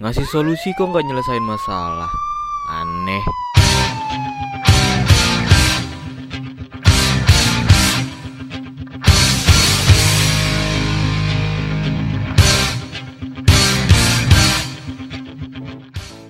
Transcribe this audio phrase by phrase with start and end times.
[0.00, 2.08] Ngasih solusi kok nggak nyelesain masalah.
[2.72, 3.20] Aneh.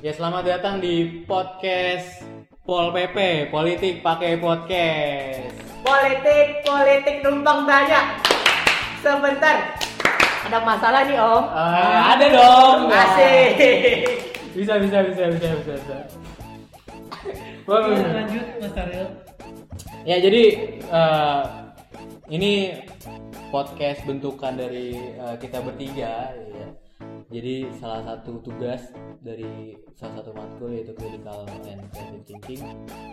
[0.02, 2.26] Ya selamat datang di podcast
[2.66, 5.54] Pol PP Politik pakai podcast.
[5.86, 8.18] Politik, politik numpang banyak.
[8.98, 9.79] Sebentar.
[10.50, 11.44] Ada masalah nih Om.
[11.54, 12.90] Ah, ada dong.
[12.90, 13.54] Asik.
[14.50, 15.74] Bisa bisa bisa bisa bisa.
[15.78, 15.98] bisa.
[17.70, 19.14] Wah, lanjut Mas Ariel.
[20.02, 20.42] Ya jadi
[20.74, 21.42] eh,
[22.34, 22.82] ini
[23.54, 26.34] podcast bentukan dari eh, kita bertiga.
[27.30, 28.90] Jadi salah satu tugas
[29.22, 32.62] dari salah satu matkul yaitu critical and creative thinking,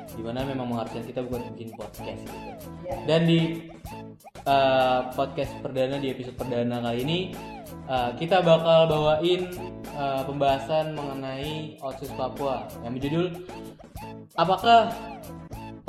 [0.10, 2.40] di mana memang mengharuskan kita buat bikin podcast gitu.
[3.06, 3.70] Dan di
[4.42, 7.20] eh, podcast perdana di episode perdana kali ini
[7.86, 9.54] eh, kita bakal bawain
[9.86, 13.38] eh, pembahasan mengenai Otsus Papua yang berjudul
[14.38, 14.94] Apakah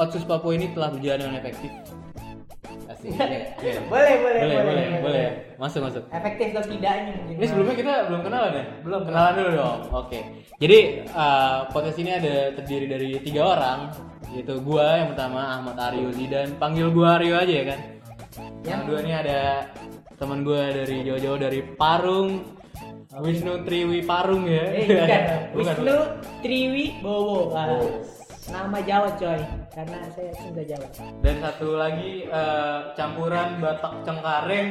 [0.01, 1.69] Otsus Papua ini telah berjalan dengan efektif?
[2.99, 3.15] Asik.
[3.15, 3.25] Iya,
[3.63, 3.81] iya.
[3.93, 5.01] Boleh, boleh, boleh, boleh, boleh.
[5.03, 5.27] boleh.
[5.59, 6.03] Masuk, masuk.
[6.11, 7.35] Efektif atau tidaknya mungkin.
[7.39, 8.65] Ini sebelumnya kita belum kenalan ya?
[8.83, 9.01] Belum.
[9.07, 9.79] Kenalan dulu dong.
[9.95, 10.19] Oke.
[10.59, 10.79] Jadi
[11.15, 13.79] uh, podcast ini ada terdiri dari tiga orang,
[14.35, 16.59] yaitu gua yang pertama Ahmad Aryo Zidan.
[16.59, 17.81] Panggil gua Aryo aja ya kan?
[18.67, 19.39] Yang kedua ini ada
[20.19, 22.43] teman gua dari jauh-jauh dari Parung,
[23.15, 24.65] Wisnu Triwi Parung ya.
[24.75, 25.21] Eh, bukan.
[25.55, 25.97] Bukan, Wisnu
[26.43, 27.55] Triwi Bowo.
[27.55, 28.18] Ah, Oh.
[28.49, 29.41] Nama Jawa coy.
[29.73, 30.89] Karena saya Sunda Jawa.
[31.21, 34.69] Dan satu lagi eh, campuran Batak Cengkareng.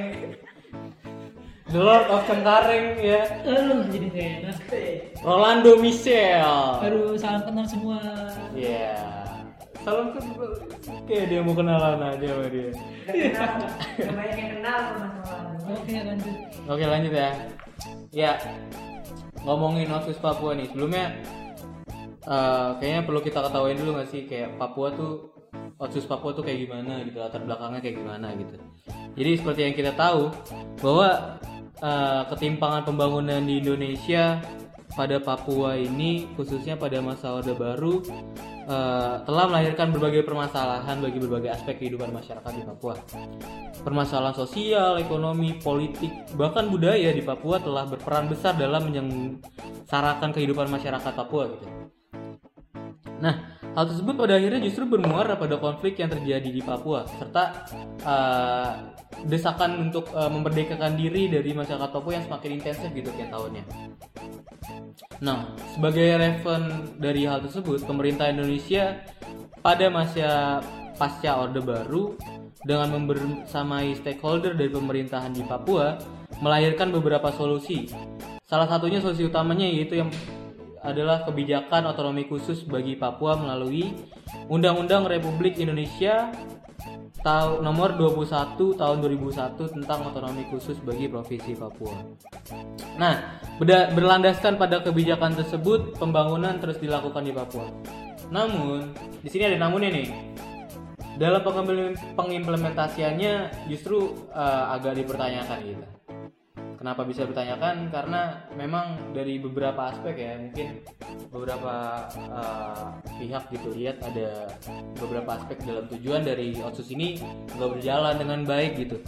[1.68, 3.22] The Lord of Cengkareng ya.
[3.46, 4.58] Aduh, jadi gak enak.
[5.22, 6.82] Rolando Michel.
[6.82, 8.00] Aduh, salam kenal semua.
[8.58, 8.98] Iya.
[9.86, 10.20] Salam ke
[11.08, 12.70] Kayak dia mau kenalan aja sama dia.
[14.04, 15.08] Namanya yang kenal sama
[15.68, 16.36] Oke, lanjut.
[16.68, 17.30] Oke lanjut ya.
[18.12, 18.32] Ya
[19.48, 21.16] ngomongin Otsus Papua nih sebelumnya
[22.28, 25.38] eh, kayaknya perlu kita ketahuin dulu nggak sih kayak Papua tuh
[25.78, 28.56] Otsus Papua tuh kayak gimana gitu latar belakangnya kayak gimana gitu.
[29.18, 30.30] Jadi seperti yang kita tahu
[30.84, 31.40] bahwa
[31.82, 34.42] eh, ketimpangan pembangunan di Indonesia
[34.98, 38.02] pada Papua ini khususnya pada masa Orde Baru
[38.66, 42.96] eh, telah melahirkan berbagai permasalahan bagi berbagai aspek kehidupan masyarakat di Papua.
[43.86, 51.14] Permasalahan sosial, ekonomi, politik, bahkan budaya di Papua telah berperan besar dalam menyengsarakan kehidupan masyarakat
[51.14, 51.68] Papua gitu.
[53.18, 57.44] Nah, hal tersebut pada akhirnya justru bermuara pada konflik yang terjadi di Papua serta
[58.02, 58.72] eh,
[59.26, 63.64] desakan untuk eh, memerdekakan diri dari masyarakat Papua yang semakin intensif gitu tiap tahunnya.
[65.22, 66.62] Nah, sebagai relevan
[67.02, 69.02] dari hal tersebut, pemerintah Indonesia
[69.66, 70.62] pada masa
[70.98, 72.18] pasca Orde Baru
[72.66, 75.98] dengan membersamai stakeholder dari pemerintahan di Papua
[76.42, 77.90] melahirkan beberapa solusi.
[78.48, 80.10] Salah satunya solusi utamanya yaitu yang
[80.88, 83.92] adalah kebijakan otonomi khusus bagi Papua melalui
[84.48, 86.32] Undang-Undang Republik Indonesia
[87.20, 91.92] tahun nomor 21 tahun 2001 tentang otonomi khusus bagi Provinsi Papua.
[92.96, 93.44] Nah,
[93.92, 97.68] berlandaskan pada kebijakan tersebut, pembangunan terus dilakukan di Papua.
[98.32, 100.10] Namun, di sini ada namunnya nih.
[101.18, 101.42] Dalam
[102.14, 105.97] pengimplementasiannya justru eh, agak dipertanyakan gitu.
[106.78, 107.90] Kenapa bisa dipertanyakan?
[107.90, 110.86] Karena memang dari beberapa aspek ya, mungkin
[111.34, 112.86] beberapa eh,
[113.18, 114.46] pihak gitu lihat ada
[115.02, 117.18] beberapa aspek dalam tujuan dari otsus ini
[117.58, 119.02] nggak berjalan dengan baik gitu.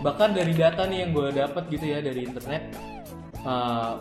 [0.00, 2.62] Bahkan dari data nih yang gue dapat gitu ya dari internet,
[3.44, 3.94] eh,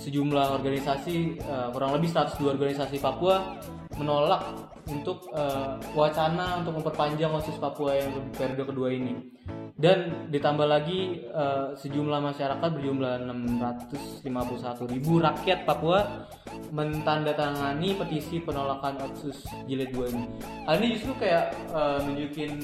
[0.00, 3.60] sejumlah organisasi eh, kurang lebih 102 organisasi Papua
[4.00, 4.56] menolak
[4.88, 9.37] untuk eh, wacana untuk memperpanjang otsus Papua yang periode kedua ini
[9.78, 16.26] dan ditambah lagi eh, sejumlah masyarakat berjumlah 651 ribu rakyat Papua
[16.74, 20.26] mentandatangani petisi penolakan otsus jilid 2 ini.
[20.66, 22.58] Hal ini justru kayak eh, nunjukin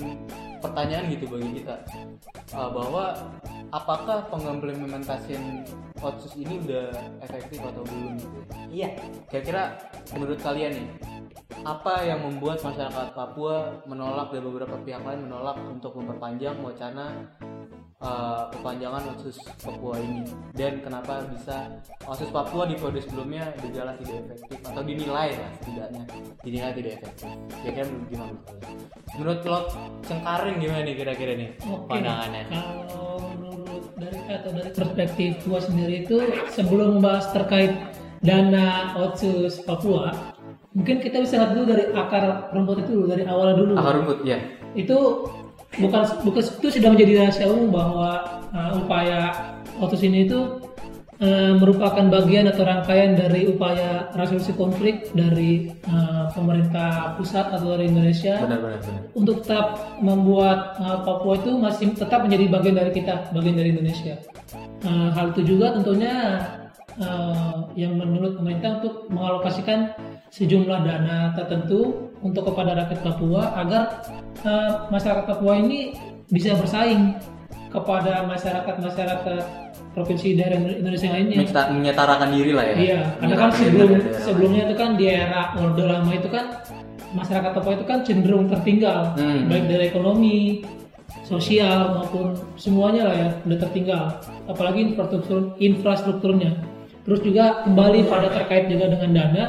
[0.65, 1.77] pertanyaan gitu bagi kita
[2.57, 3.05] eh, bahwa
[3.69, 5.69] apakah pengimplementasian
[6.01, 6.89] otsus ini udah
[7.21, 8.45] efektif atau belum gitu ya?
[8.71, 8.89] Iya.
[9.29, 9.63] Kira-kira
[10.17, 10.89] menurut kalian nih,
[11.65, 17.29] apa yang membuat masyarakat Papua menolak dan beberapa pihak lain menolak untuk memperpanjang wacana
[18.05, 20.23] uh, perpanjangan otsus Papua ini
[20.53, 26.03] dan kenapa bisa otsus Papua di periode sebelumnya berjalan tidak efektif atau dinilai lah setidaknya
[26.45, 27.29] dinilai tidak efektif.
[27.65, 28.33] Kira-kira menurut gimana
[29.17, 29.59] menurut lo
[30.05, 31.89] Cengkareng gimana nih kira-kira nih Oke.
[31.89, 32.43] pandangannya?
[32.53, 36.17] Kalau menurut dari atau dari perspektif gua sendiri itu
[36.53, 37.73] sebelum membahas terkait
[38.21, 40.13] dana otsus Papua,
[40.77, 43.73] mungkin kita bisa lihat dulu dari akar rumput itu dulu, dari awal dulu.
[43.77, 44.41] Akar rumput ya.
[44.75, 45.29] Itu
[45.81, 48.11] bukan bukan itu sudah menjadi rahasia umum bahwa
[48.55, 50.39] uh, upaya otsus ini itu
[51.19, 57.91] eh, merupakan bagian atau rangkaian dari upaya resolusi konflik dari eh, pemerintah pusat atau dari
[57.91, 59.67] Indonesia benar benar benar untuk tetap
[60.03, 64.15] membuat uh, Papua itu masih tetap menjadi bagian dari kita, bagian dari Indonesia.
[64.85, 66.43] Uh, hal itu juga tentunya
[66.99, 69.95] uh, yang menurut pemerintah untuk mengalokasikan
[70.35, 74.01] sejumlah dana tertentu untuk kepada rakyat Papua agar
[74.43, 75.93] uh, masyarakat Papua ini
[76.27, 77.15] bisa bersaing
[77.69, 79.45] kepada masyarakat-masyarakat
[79.93, 81.39] provinsi daerah Indonesia lainnya.
[81.43, 85.43] Menyeta- menyetarakan diri lah ya Iya, karena kan sebelum dari sebelumnya itu kan di era
[85.55, 86.45] Orde Lama itu kan
[87.15, 89.47] masyarakat Papua itu kan cenderung tertinggal, Hmm.
[89.47, 90.67] baik dari ekonomi,
[91.23, 94.05] sosial maupun semuanya lah ya udah tertinggal.
[94.47, 96.59] Apalagi infrastruktur infrastrukturnya.
[97.05, 99.45] Terus juga kembali pada terkait juga dengan dana.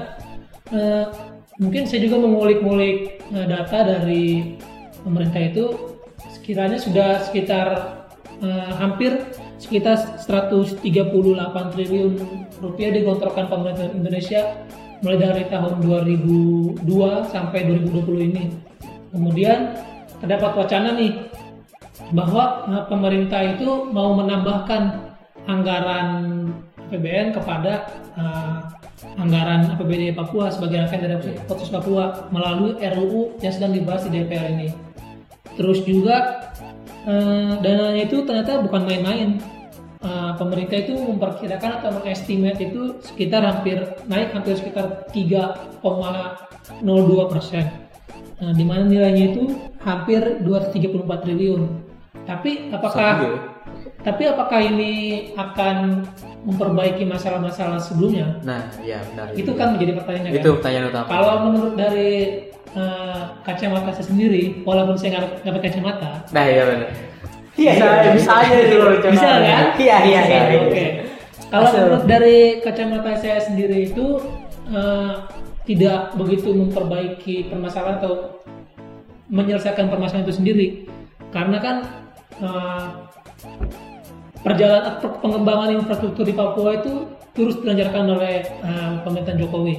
[0.66, 1.06] eh,
[1.60, 4.56] mungkin saya juga mengulik-ngulik eh, data dari
[5.04, 5.66] pemerintah itu
[6.32, 7.68] sekiranya sudah sekitar
[8.44, 9.24] eh, hampir
[9.56, 10.84] sekitar 138
[11.74, 12.14] triliun
[12.60, 14.42] rupiah digelontorkan pemerintah Indonesia
[15.00, 16.86] mulai dari tahun 2002
[17.32, 18.44] sampai 2020 ini.
[19.16, 19.80] Kemudian
[20.20, 21.14] terdapat wacana nih
[22.12, 25.08] bahwa eh, pemerintah itu mau menambahkan
[25.48, 26.10] anggaran
[26.90, 27.88] APBN kepada
[28.20, 28.75] eh,
[29.20, 34.56] anggaran APBD Papua sebagai rangkaian dari Khusus Papua melalui RUU yang sedang dibahas di DPR
[34.56, 34.72] ini.
[35.56, 36.48] Terus juga
[37.04, 39.40] eh, dananya itu ternyata bukan main-main.
[40.06, 47.66] Eh, pemerintah itu memperkirakan atau mengestimate itu sekitar hampir naik hampir sekitar 3,02 persen.
[48.36, 51.62] Nah, di mana nilainya itu hampir 234 triliun.
[52.28, 53.55] Tapi apakah ya.
[54.06, 54.94] Tapi apakah ini
[55.34, 56.06] akan
[56.46, 58.38] memperbaiki masalah-masalah sebelumnya?
[58.46, 62.12] nah iya benar Itu kan menjadi pertanyaan itu pertanyaan utama Kalau menurut dari
[62.78, 66.90] eh, kacamata saya sendiri, walaupun saya nggak pakai kacamata, nah iya benar
[67.56, 68.78] Iya, Bisa, iya, bisa aja itu.
[69.16, 69.64] bisa kan?
[69.80, 70.42] Iya, iya, iya.
[70.52, 70.60] iya.
[70.68, 70.86] Oke.
[71.48, 71.80] Kalau Masuk.
[71.80, 74.20] menurut dari kacamata saya sendiri itu
[74.76, 75.14] eh,
[75.64, 78.44] tidak begitu memperbaiki permasalahan atau
[79.32, 80.68] menyelesaikan permasalahan itu sendiri,
[81.32, 81.76] karena kan
[82.44, 82.86] eh,
[84.46, 89.76] perjalanan per- pengembangan infrastruktur di Papua itu terus dilancarkan oleh eh, pemerintahan Jokowi.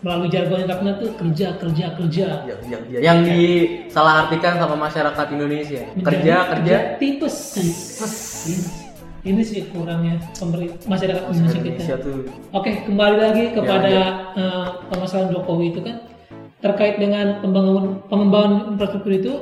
[0.00, 1.86] Melalui jargon yang terkenal itu kerja kerja.
[1.92, 5.84] Kerja yang, yang, yang disalah artikan sama masyarakat Indonesia.
[6.00, 6.76] Kerja kerja.
[6.96, 7.36] tipes.
[8.48, 8.56] Ini,
[9.28, 11.80] ini sih kurangnya pemerintah masyarakat Indonesia kita.
[11.84, 12.16] Indonesia tuh.
[12.56, 14.06] Oke, kembali lagi kepada Ya,
[14.40, 15.96] eh, permasalahan Jokowi itu kan.
[16.64, 19.32] Terkait dengan pembangunan pengembangan infrastruktur itu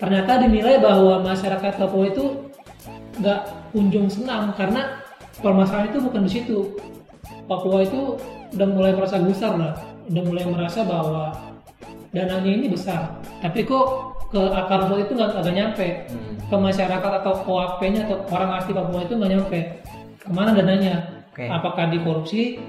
[0.00, 2.48] ternyata dinilai bahwa masyarakat Papua itu
[3.20, 3.40] nggak
[3.72, 5.00] kunjung senang karena
[5.40, 6.58] permasalahan itu bukan di situ.
[7.48, 8.20] Papua itu
[8.54, 9.74] udah mulai merasa gusar lah,
[10.06, 11.32] udah mulai merasa bahwa
[12.12, 16.36] dananya ini besar, tapi kok ke akar rumput itu nggak nggak nyampe Hmm.
[16.48, 19.58] ke masyarakat atau OAP-nya atau orang asli Papua itu nggak nyampe
[20.20, 21.44] ke mana dananya Oke.
[21.48, 22.60] apakah dikorupsi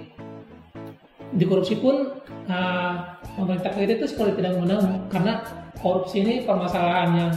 [1.36, 2.20] dikorupsi pun
[2.52, 2.94] uh,
[3.40, 5.44] pemerintah kita itu seperti tidak menang karena
[5.80, 7.34] korupsi ini permasalahan yang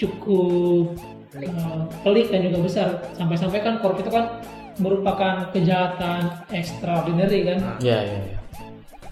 [0.00, 0.96] cukup
[1.36, 1.48] Pelik.
[1.52, 4.24] uh, pelik dan juga besar sampai-sampai kan korupsi itu kan
[4.76, 8.36] merupakan kejahatan extraordinary kan ya ya ya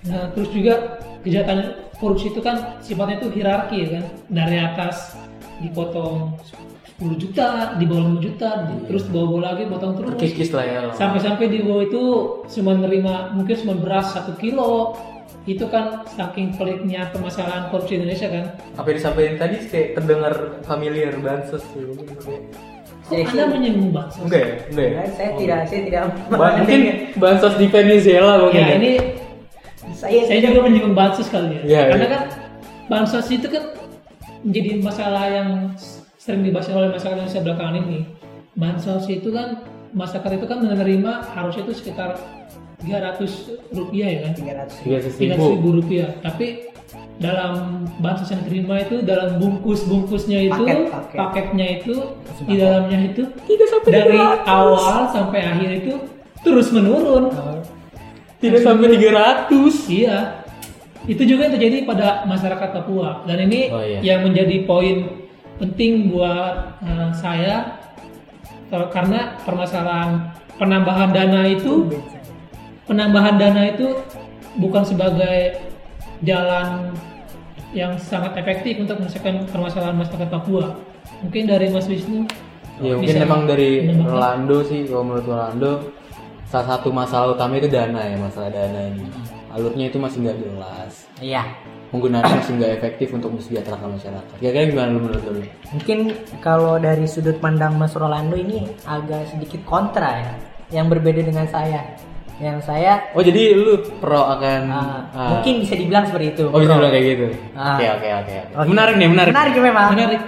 [0.04, 1.64] Nah, terus juga kejahatan
[1.96, 4.04] korupsi itu kan sifatnya itu hierarki ya kan.
[4.28, 5.16] Dari atas
[5.58, 6.36] dipotong
[7.00, 10.12] 10 juta, di bawah 5 juta, di- terus di bawah-bawah lagi potong terus.
[10.14, 12.02] terkikis lah ya Sampai-sampai di bawah itu
[12.52, 14.92] cuma nerima mungkin cuma beras satu kilo.
[15.44, 18.44] Itu kan saking peliknya permasalahan korupsi Indonesia kan.
[18.74, 20.32] apa yang disampaikan tadi kayak terdengar
[20.62, 21.92] familiar bansos tuh
[23.04, 24.24] Kok Anda menyinggung bansos?
[24.24, 26.80] enggak ya enggak ya Nah, saya tidak, saya tidak Ba- mungkin
[27.14, 28.92] bansos di Venezuela mungkin Ya, ya, ini
[29.92, 31.62] saya, saya juga menyinggung bansos kali ya.
[31.62, 32.12] Iya, Karena iya.
[32.16, 32.22] kan
[32.86, 33.64] bansos itu kan
[34.40, 35.48] menjadi masalah yang
[36.16, 37.98] sering dibahas oleh masyarakat Indonesia belakangan ini.
[38.54, 39.60] Bansos itu kan
[39.92, 42.16] masyarakat itu kan menerima harusnya itu sekitar
[42.84, 44.32] 300 rupiah ya kan?
[44.32, 46.08] 300 tiga 300 ribu ribu rupiah.
[46.20, 46.46] Tapi
[47.16, 51.16] dalam bansos yang diterima itu dalam bungkus-bungkusnya itu Paket, paket.
[51.16, 51.94] paketnya itu
[52.44, 53.22] di dalamnya itu
[53.86, 55.94] dari awal sampai akhir itu
[56.42, 57.30] terus menurun.
[58.38, 60.18] tidak sampai 300 Iya.
[61.04, 64.00] Itu juga yang terjadi pada masyarakat Papua dan ini Oh, iya.
[64.00, 65.04] yang menjadi poin
[65.56, 67.78] penting buat eh, saya
[68.90, 71.88] karena permasalahan penambahan dana itu
[72.84, 73.96] penambahan dana itu
[74.56, 75.58] bukan sebagai
[76.22, 76.94] jalan
[77.74, 80.78] yang sangat efektif untuk menyelesaikan permasalahan masyarakat Papua.
[81.20, 82.24] Mungkin dari Mas Wisnu
[82.82, 83.86] ya mungkin memang dari?
[83.86, 85.72] Rolando sih kalau menurut Rolando
[86.50, 89.06] salah satu masalah utama itu dana ya masalah dana ini
[89.54, 91.42] alurnya itu masih nggak jelas Iya.
[91.94, 95.98] penggunaannya masih nggak efektif untuk mensejahterakan masyarakat kira-kira gimana lu menurut lu Mungkin
[96.42, 100.34] kalau dari sudut pandang Mas Rolando ini agak sedikit kontra ya.
[100.72, 101.86] yang berbeda dengan saya.
[102.42, 105.30] Yang saya Oh jadi lu pro akan ah, ah.
[105.38, 106.44] mungkin bisa dibilang seperti itu.
[106.50, 106.82] Oh bisa Pro.
[106.82, 107.26] bilang kayak gitu.
[107.54, 107.78] Ah.
[107.78, 108.34] Oke oke oke.
[108.66, 109.32] Menarik nih menarik.
[109.32, 109.88] Menarik memang.
[109.94, 110.22] Menarik.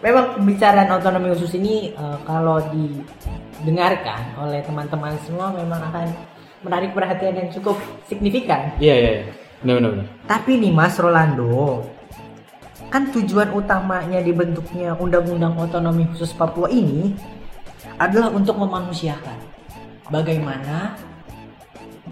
[0.00, 6.08] Memang pembicaraan otonomi khusus ini eh, kalau didengarkan oleh teman-teman semua memang akan
[6.64, 7.76] menarik perhatian yang cukup
[8.08, 8.72] signifikan.
[8.80, 9.10] Iya iya.
[9.20, 9.24] iya.
[9.60, 10.06] Benar benar benar.
[10.24, 11.84] Tapi nih Mas Rolando,
[12.88, 17.12] kan tujuan utamanya dibentuknya Undang-Undang Otonomi Khusus Papua ini
[18.00, 19.36] adalah untuk memanusiakan
[20.08, 20.96] bagaimana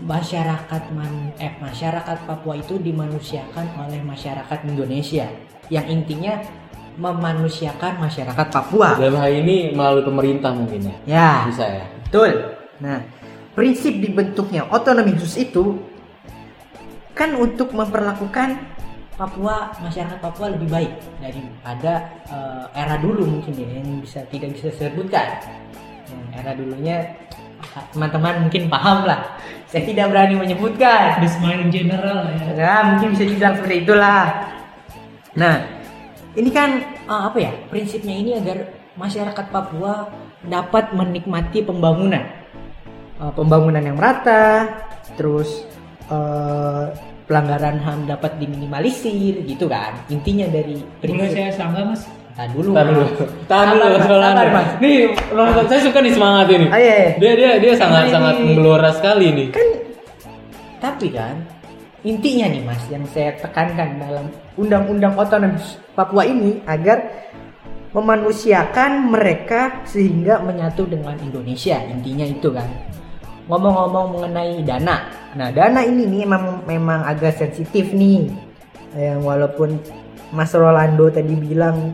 [0.04, 5.26] masyarakat man, eh, masyarakat Papua itu dimanusiakan oleh masyarakat Indonesia
[5.68, 6.38] yang intinya
[6.98, 8.98] memanusiakan masyarakat Papua.
[8.98, 10.96] Dalam hal ini melalui pemerintah mungkin ya.
[11.06, 11.86] Ya, Bisa ya.
[12.06, 12.30] betul.
[12.82, 12.98] Nah,
[13.54, 15.78] prinsip dibentuknya otonomi khusus itu
[17.14, 18.78] kan untuk memperlakukan
[19.18, 24.70] Papua masyarakat Papua lebih baik daripada eh, era dulu mungkin ya yang bisa tidak bisa
[24.70, 25.42] disebutkan.
[26.06, 26.96] Yang era dulunya
[27.92, 29.38] teman-teman mungkin paham lah.
[29.68, 31.20] Saya tidak berani menyebutkan.
[31.20, 32.46] Bismail in general ya.
[32.56, 34.24] Ya, mungkin bisa dibilang seperti itulah.
[35.36, 35.56] Nah,
[36.34, 37.52] ini kan eh, apa ya?
[37.68, 40.08] Prinsipnya ini agar masyarakat Papua
[40.44, 42.24] dapat menikmati pembangunan.
[43.18, 44.72] Eh, pembangunan yang merata,
[45.18, 45.68] terus
[46.08, 46.84] eh,
[47.28, 49.92] pelanggaran HAM dapat diminimalisir gitu kan.
[50.08, 52.02] Intinya dari Boleh prinsip saya sanggah mas?
[52.38, 52.70] Tahan dulu.
[52.70, 53.04] Tahan dulu.
[53.50, 53.82] Tahan dulu.
[53.82, 54.06] Mas.
[54.06, 54.68] Sabar, Mas.
[54.78, 56.66] Nih, nonton saya suka nih semangat ini.
[56.70, 57.10] Ah, iya, iya.
[57.18, 59.48] Dia dia dia sangat Ini- sangat menggelora sekali nih.
[59.50, 59.68] kan
[60.78, 61.34] tapi kan
[62.06, 65.58] intinya nih mas yang saya tekankan dalam undang-undang otonomi
[65.98, 67.02] Papua ini agar
[67.90, 72.70] memanusiakan mereka sehingga menyatu dengan Indonesia intinya itu kan
[73.50, 78.30] ngomong-ngomong mengenai dana nah dana ini nih memang memang agak sensitif nih
[78.94, 79.82] yang walaupun
[80.30, 81.90] Mas Rolando tadi bilang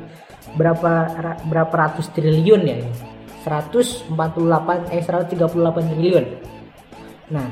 [0.54, 2.90] berapa ra- berapa ratus triliun ya ini
[3.44, 4.08] 148
[4.88, 5.36] eh 138
[5.90, 6.26] triliun
[7.24, 7.48] Nah,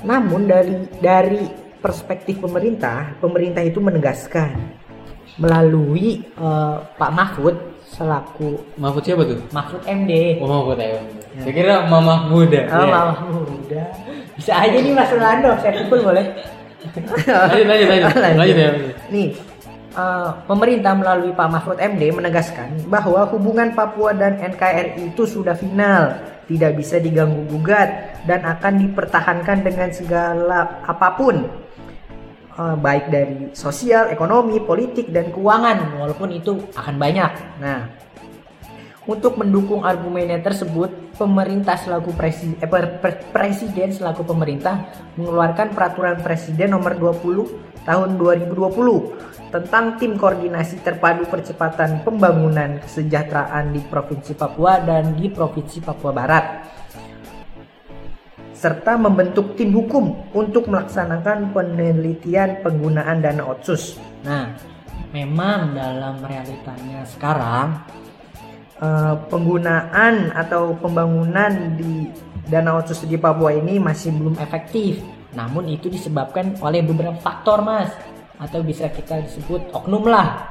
[0.00, 1.44] namun dari dari
[1.76, 4.56] perspektif pemerintah, pemerintah itu menegaskan
[5.36, 9.38] melalui eh, Pak Mahfud selaku Mahfud siapa tuh?
[9.50, 10.40] Mahfud MD.
[10.40, 10.96] Oh Mahfud ya.
[11.36, 12.64] Saya kira Mama Muda.
[12.66, 12.96] Oh, Iya.
[13.12, 13.86] Mahfud udah.
[14.34, 16.24] Bisa aja nih Mas Rolando, saya pukul boleh.
[16.80, 18.12] Lanjut lanjut lanjut.
[18.40, 18.70] Lanjut ya.
[19.12, 19.26] Nih,
[19.94, 26.18] eh, pemerintah melalui Pak Mahfud MD menegaskan bahwa hubungan Papua dan NKRI itu sudah final,
[26.50, 31.46] tidak bisa diganggu gugat dan akan dipertahankan dengan segala apa pun.
[32.60, 37.32] Eh, baik dari sosial, ekonomi, politik dan keuangan walaupun itu akan banyak.
[37.62, 37.88] Nah,
[39.08, 42.68] untuk mendukung argumennya tersebut, pemerintah selaku presi- eh,
[43.32, 47.48] presiden selaku pemerintah mengeluarkan peraturan presiden nomor 20
[47.88, 49.16] tahun 2020
[49.50, 56.44] tentang tim koordinasi terpadu percepatan pembangunan kesejahteraan di Provinsi Papua dan di Provinsi Papua Barat
[58.60, 63.96] serta membentuk tim hukum untuk melaksanakan penelitian penggunaan dana otsus.
[64.20, 64.52] Nah,
[65.16, 67.80] memang dalam realitanya sekarang
[68.76, 72.12] eh, penggunaan atau pembangunan di
[72.52, 75.00] dana otsus di Papua ini masih belum efektif.
[75.32, 77.88] Namun itu disebabkan oleh beberapa faktor, Mas.
[78.40, 80.48] Atau bisa kita disebut oknum lah.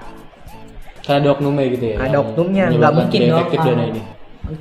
[1.02, 1.98] Karena ada oknumnya gitu ya.
[2.06, 3.34] Ada oknumnya, nggak mungkin dong.
[3.34, 4.02] efektif Ah, dana ini.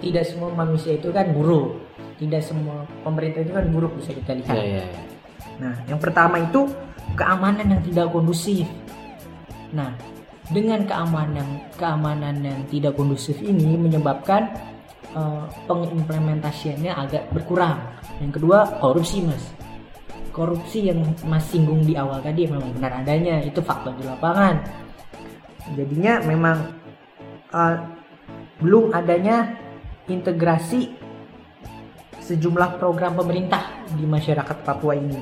[0.00, 1.76] Tidak semua manusia itu kan buruk.
[2.16, 4.56] Tidak semua pemerintah itu kan buruk bisa kita lihat.
[4.56, 4.85] Iya iya.
[4.88, 5.02] iya.
[5.61, 6.64] Nah, yang pertama itu
[7.18, 8.64] keamanan yang tidak kondusif.
[9.76, 9.92] Nah,
[10.49, 14.49] dengan keamanan keamanan yang tidak kondusif ini menyebabkan
[15.12, 17.76] eh, pengimplementasiannya agak berkurang.
[18.25, 19.57] Yang kedua, korupsi, Mas.
[20.30, 24.62] Korupsi yang Mas singgung di awal tadi memang benar adanya, itu fakta di lapangan.
[25.75, 26.58] Jadinya memang
[27.52, 27.76] eh,
[28.62, 29.54] belum adanya
[30.08, 30.94] integrasi
[32.23, 35.20] sejumlah program pemerintah di masyarakat Papua ini.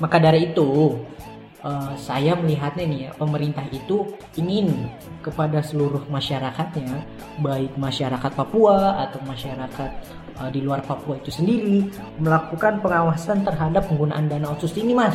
[0.00, 0.98] Maka dari itu,
[1.60, 4.88] eh, saya melihatnya nih ya, pemerintah itu ingin
[5.20, 7.04] kepada seluruh masyarakatnya,
[7.40, 9.90] baik masyarakat Papua atau masyarakat
[10.36, 11.84] eh, di luar Papua itu sendiri,
[12.16, 15.14] melakukan pengawasan terhadap penggunaan dana otsus ini, Mas.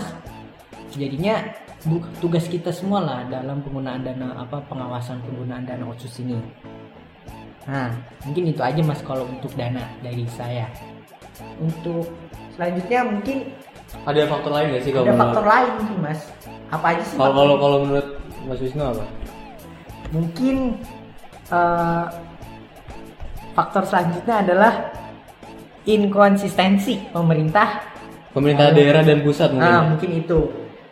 [0.90, 1.38] Jadinya
[1.84, 6.40] bu- tugas kita semua lah dalam penggunaan dana apa pengawasan penggunaan dana otsus ini.
[7.64, 10.66] Nah, mungkin itu aja Mas kalau untuk dana dari saya.
[11.56, 12.10] Untuk
[12.54, 13.38] selanjutnya mungkin
[14.06, 16.22] Ada faktor lain nggak sih kalau ada menurut- faktor lain mungkin Mas.
[16.70, 17.16] Apa aja sih?
[17.16, 18.08] kalau kalau kalau menurut
[18.46, 19.06] Mas Wisnu apa?
[20.10, 20.56] Mungkin
[21.50, 22.06] eh,
[23.52, 24.74] faktor selanjutnya adalah
[25.89, 27.81] inkonsistensi pemerintah.
[28.29, 29.65] Pemerintah daerah dan pusat mungkin.
[29.65, 29.89] Nah, ya?
[29.89, 30.39] mungkin itu.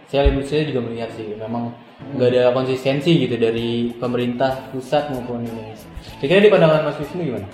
[0.10, 1.70] Saya saya juga melihat sih memang
[2.16, 5.86] nggak ada konsistensi gitu dari pemerintah pusat maupun Indonesia.
[6.18, 7.48] Kira-kira di pandangan Mas Wisnu gimana?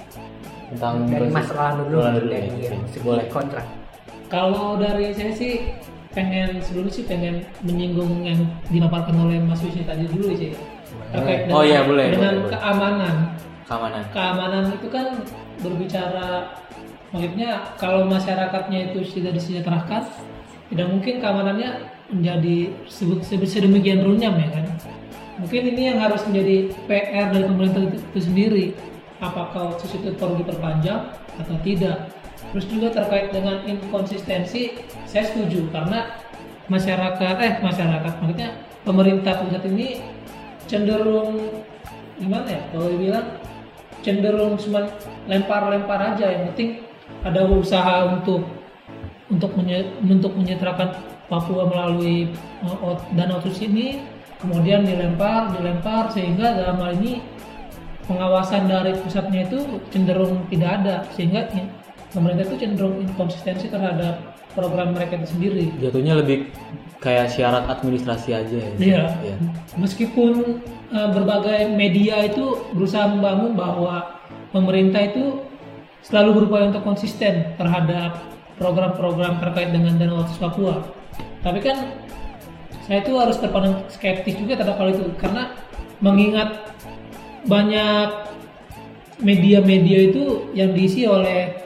[0.73, 2.73] tentang dari Mas Roland dulu Roland dulu dari ya,
[3.05, 3.65] boleh kontrak.
[4.33, 5.69] Kalau dari saya sih
[6.13, 8.41] pengen sebelumnya sih pengen menyinggung yang
[8.73, 10.57] dipaparkan oleh Mas Wisnu tadi dulu sih
[11.13, 12.51] terkait Oh iya, boleh, dengan boleh, boleh.
[12.57, 13.15] keamanan.
[13.69, 15.07] keamanan Keamanan itu kan
[15.61, 16.27] berbicara
[17.13, 20.09] maksudnya kalau masyarakatnya itu sudah disejahterakan,
[20.73, 24.65] tidak mungkin keamanannya menjadi se- se- sedemikian runyam ya kan.
[25.37, 28.65] Mungkin ini yang harus menjadi PR dari pemerintah itu, sendiri.
[29.21, 32.11] Apakah otsus itu perlu diperpanjang atau tidak?
[32.51, 34.77] Terus juga terkait dengan inkonsistensi,
[35.07, 36.11] saya setuju karena
[36.67, 38.49] masyarakat eh masyarakat maksudnya
[38.87, 39.99] pemerintah pusat ini
[40.67, 41.59] cenderung
[42.15, 43.27] gimana ya kalau dibilang
[43.99, 44.87] cenderung cuma
[45.27, 46.83] lempar-lempar aja yang penting
[47.23, 48.43] ada usaha untuk
[49.27, 50.93] untuk menye, untuk menyetrakan
[51.25, 52.29] Papua melalui
[52.61, 54.03] uh, ot- dana otsus ini
[54.37, 57.23] kemudian dilempar dilempar sehingga dalam hal ini
[58.03, 61.71] pengawasan dari pusatnya itu cenderung tidak ada sehingga i-
[62.11, 64.19] pemerintah itu cenderung inkonsistensi terhadap
[64.53, 66.51] program mereka itu sendiri jatuhnya lebih
[66.99, 69.03] kayak syarat administrasi aja ya Iya.
[69.23, 69.35] Iya.
[69.79, 70.59] Meskipun
[70.91, 74.19] uh, berbagai media itu berusaha membangun bahwa
[74.51, 75.39] pemerintah itu
[76.03, 78.19] selalu berupaya untuk konsisten terhadap
[78.59, 80.83] program-program terkait dengan dana otsus Papua.
[81.41, 81.95] Tapi kan
[82.83, 85.55] saya itu harus terpandang skeptis juga terhadap hal itu karena
[86.03, 86.75] mengingat
[87.47, 88.33] banyak
[89.23, 91.63] media-media itu yang diisi oleh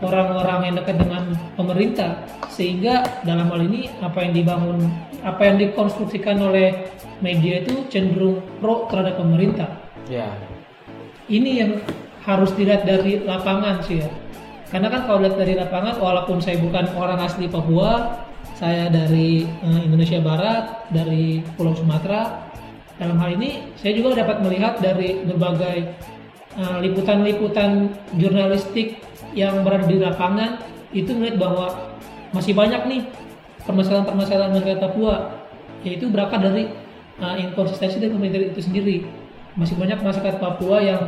[0.00, 4.88] orang-orang yang dekat dengan pemerintah sehingga dalam hal ini apa yang dibangun
[5.20, 6.88] apa yang dikonstruksikan oleh
[7.20, 9.68] media itu cenderung pro terhadap pemerintah
[10.08, 10.32] ya
[11.28, 11.70] ini yang
[12.24, 14.08] harus dilihat dari lapangan sih ya.
[14.70, 18.22] Karena kan kalau lihat dari lapangan walaupun saya bukan orang asli Papua
[18.54, 22.46] saya dari eh, Indonesia Barat dari Pulau Sumatera
[23.00, 25.76] dalam hal ini saya juga dapat melihat dari berbagai
[26.54, 29.00] eh, liputan-liputan jurnalistik
[29.34, 31.66] yang berada di lapangan itu melihat bahwa
[32.30, 33.02] masih banyak nih
[33.66, 35.14] permasalahan-permasalahan masyarakat Papua
[35.82, 36.62] yaitu berangkat dari
[37.22, 38.96] uh, inkonsistensi dari pemerintah itu sendiri
[39.58, 41.02] masih banyak masyarakat Papua yang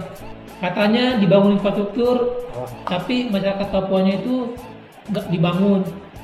[0.62, 2.42] katanya dibangun infrastruktur
[2.87, 4.52] tapi masyarakat Papuanya itu
[5.11, 5.83] nggak dibangun.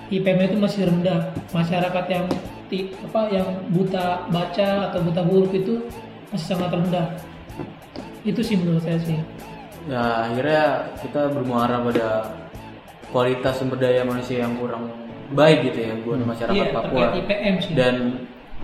[0.08, 1.20] IPM itu masih rendah.
[1.52, 2.24] Masyarakat yang
[3.08, 5.84] apa yang buta baca atau buta huruf itu
[6.32, 7.06] masih sangat rendah.
[8.24, 9.20] Itu sih menurut saya sih.
[9.88, 12.08] Ya akhirnya kita bermuara pada
[13.08, 14.92] kualitas sumber daya manusia yang kurang
[15.32, 17.06] baik gitu ya buat masyarakat iya Papua.
[17.16, 17.72] IPM sih.
[17.72, 17.96] Dan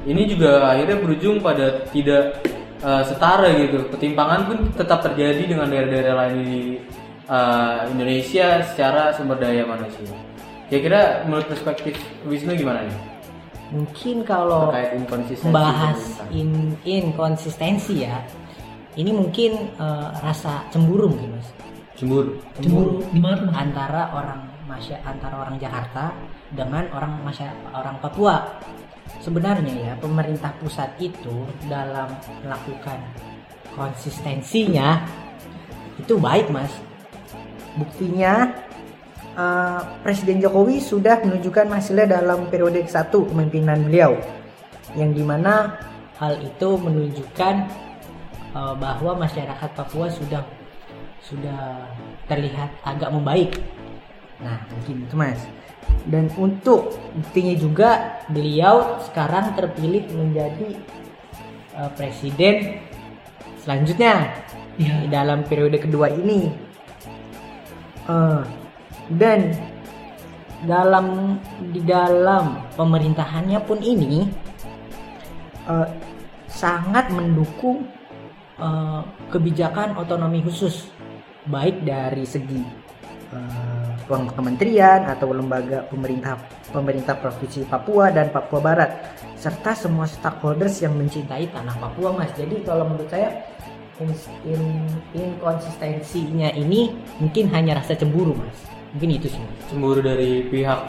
[0.05, 2.45] ini juga akhirnya berujung pada tidak
[2.85, 6.61] uh, setara gitu ketimpangan pun tetap terjadi dengan daerah-daerah lain di
[7.27, 10.05] uh, Indonesia secara sumber daya manusia
[10.67, 12.99] kira-kira menurut perspektif Wisnu gimana nih
[13.65, 16.27] Mungkin kalau terkait inkonsistensi membahas pemerintah?
[16.31, 16.51] in
[16.85, 18.23] inkonsistensi ya,
[18.95, 21.49] ini mungkin eh, rasa cemburu mungkin mas.
[21.95, 23.57] cemburu cemburu gimana Mas?
[23.59, 26.15] antara orang masya antara orang Jakarta
[26.51, 28.47] dengan orang masya- orang Papua.
[29.25, 32.13] Sebenarnya ya pemerintah pusat itu dalam
[32.45, 33.01] melakukan
[33.73, 35.01] konsistensinya
[35.97, 36.69] itu baik mas.
[37.81, 38.53] Buktinya
[39.33, 44.21] eh, Presiden Jokowi sudah menunjukkan hasilnya dalam periode satu kepemimpinan beliau,
[44.93, 45.73] yang di mana
[46.21, 47.55] hal itu menunjukkan
[48.53, 50.45] eh, bahwa masyarakat Papua sudah
[51.25, 51.89] sudah
[52.29, 53.57] terlihat agak membaik.
[54.43, 55.41] Nah, mungkin itu Mas.
[56.09, 60.69] Dan untuk buktinya juga beliau sekarang terpilih menjadi
[61.77, 62.81] eh, presiden
[63.61, 64.45] selanjutnya
[64.75, 65.07] Iya.
[65.07, 66.51] di dalam periode kedua ini.
[68.11, 68.43] Eh,
[69.15, 69.55] dan
[70.65, 71.39] dalam
[71.71, 74.27] di dalam pemerintahannya pun ini
[75.69, 75.89] eh,
[76.51, 77.87] sangat mendukung
[78.59, 80.91] eh, kebijakan otonomi khusus
[81.45, 82.65] baik dari segi
[83.35, 86.37] ruang kementerian atau lembaga pemerintah
[86.71, 88.91] pemerintah provinsi Papua dan Papua Barat
[89.35, 92.33] serta semua stakeholders yang mencintai tanah Papua Mas.
[92.33, 93.45] Jadi kalau menurut saya
[93.99, 98.59] ins- in- inkonsistensinya ini mungkin hanya rasa cemburu Mas.
[98.95, 99.59] Mungkin itu sih Mas.
[99.69, 100.81] cemburu dari pihak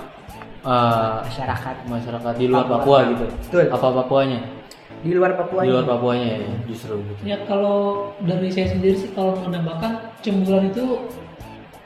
[0.62, 2.78] uh, masyarakat masyarakat di luar Papua.
[2.80, 3.66] Papua gitu Betul.
[3.72, 4.40] apa Papuanya
[5.06, 9.10] di luar Papua di luar Papuanya ya justru gitu Ya kalau dari saya sendiri sih
[9.14, 11.06] kalau menambahkan cemburuan itu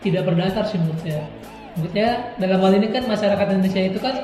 [0.04, 1.24] tidak berdasar sih menurut saya.
[1.76, 2.10] Maksudnya
[2.40, 4.16] dalam hal ini kan masyarakat Indonesia itu kan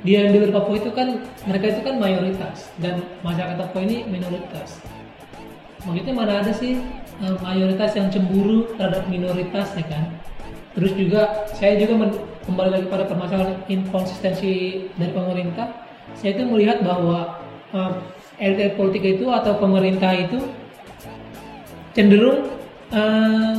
[0.00, 4.80] dia yang di Papua itu kan mereka itu kan mayoritas dan masyarakat Papua ini minoritas.
[5.84, 6.80] Maksudnya mana ada sih
[7.20, 10.04] eh, mayoritas yang cemburu terhadap minoritas ya kan?
[10.76, 12.08] Terus juga saya juga
[12.48, 15.68] kembali lagi pada permasalahan inkonsistensi dari pemerintah.
[16.16, 17.40] Saya itu melihat bahwa
[17.72, 17.92] eh,
[18.40, 20.40] elit politik itu atau pemerintah itu
[21.92, 22.48] cenderung
[22.92, 23.52] eh,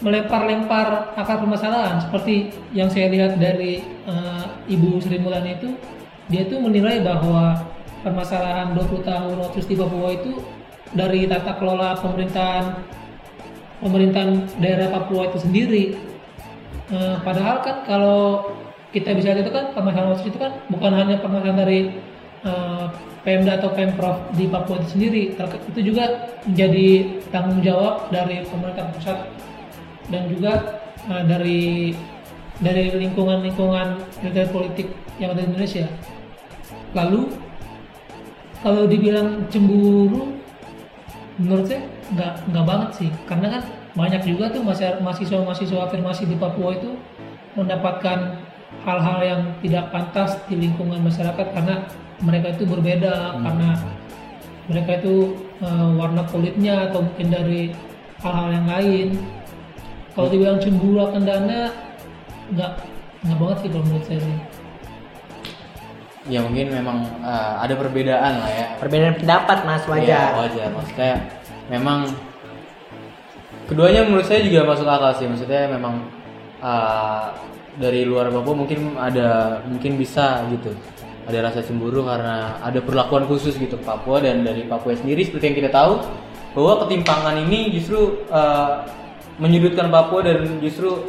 [0.00, 2.00] melempar-lempar akar permasalahan.
[2.00, 5.70] Seperti yang saya lihat dari eh, Ibu Sri Mulyani itu
[6.32, 7.68] dia tuh menilai bahwa
[8.00, 10.40] permasalahan 20 tahun otsus di Papua itu
[10.96, 12.80] dari tata kelola pemerintahan
[13.84, 15.84] pemerintahan daerah Papua itu sendiri.
[16.90, 18.50] Eh, padahal kan kalau
[18.90, 21.80] kita bisa lihat itu kan permasalahan otsus itu kan bukan hanya permasalahan dari
[22.48, 22.86] eh,
[23.20, 25.22] Pemda atau Pemprov di Papua itu sendiri.
[25.68, 29.28] Itu juga menjadi tanggung jawab dari pemerintah pusat
[30.08, 30.52] dan juga
[31.10, 31.60] eh, dari
[32.60, 34.88] dari lingkungan-lingkungan militer politik
[35.20, 35.86] yang ada di Indonesia.
[36.96, 37.20] Lalu
[38.60, 40.36] kalau dibilang cemburu,
[41.40, 43.62] menurut saya nggak nggak banget sih, karena kan
[43.96, 46.94] banyak juga tuh mahasiswa-mahasiswa afirmasi di Papua itu
[47.58, 48.38] mendapatkan
[48.86, 51.84] hal-hal yang tidak pantas di lingkungan masyarakat karena
[52.22, 53.70] mereka itu berbeda karena
[54.70, 57.62] mereka itu eh, warna kulitnya atau mungkin dari
[58.22, 59.08] hal-hal yang lain
[60.14, 61.70] kalau dibilang cemburu akan dana
[62.50, 62.72] nggak
[63.26, 64.36] nggak banget sih kalau menurut saya sih.
[66.28, 68.66] Ya mungkin memang eh, ada perbedaan lah ya.
[68.78, 70.28] Perbedaan pendapat mas Iya, wajar.
[70.46, 70.68] wajar.
[70.74, 71.12] Maksudnya
[71.72, 71.98] memang
[73.70, 75.26] keduanya menurut saya juga masuk akal sih.
[75.30, 76.06] Maksudnya memang
[76.58, 77.30] uh,
[77.78, 80.74] dari luar Papua mungkin ada mungkin bisa gitu.
[81.30, 85.22] Ada rasa cemburu karena ada perlakuan khusus gitu ke Papua dan dari Papua sendiri.
[85.22, 86.02] Seperti yang kita tahu
[86.58, 88.82] bahwa ketimpangan ini justru uh,
[89.40, 91.08] menyudutkan Papua dan justru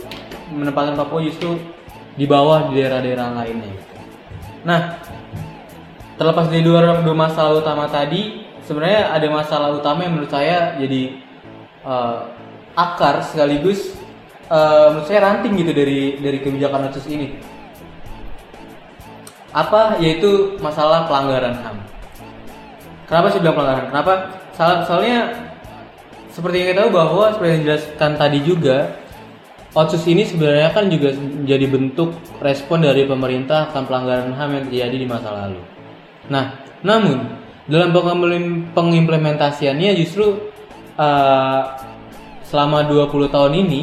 [0.55, 1.59] menempatkan Papua justru
[2.15, 3.75] di bawah di daerah-daerah lainnya.
[4.63, 4.99] Nah,
[6.15, 11.19] terlepas dari dua, dua masalah utama tadi, sebenarnya ada masalah utama yang menurut saya jadi
[11.83, 12.19] eh,
[12.75, 13.95] akar sekaligus
[14.47, 17.35] eh, menurut saya ranting gitu dari dari kebijakan otsus ini.
[19.51, 21.77] Apa yaitu masalah pelanggaran HAM.
[23.11, 23.85] Kenapa sih bilang pelanggaran?
[23.91, 24.13] Kenapa?
[24.55, 25.40] Soal- soalnya
[26.31, 28.77] seperti yang kita tahu bahwa seperti yang dijelaskan tadi juga
[29.71, 32.11] Otsus ini sebenarnya kan juga menjadi bentuk
[32.43, 35.63] respon dari pemerintah akan pelanggaran HAM yang terjadi di masa lalu.
[36.27, 37.39] Nah, namun
[37.71, 40.51] dalam pengim- pengimplementasiannya justru
[40.99, 41.63] uh,
[42.43, 43.81] selama 20 tahun ini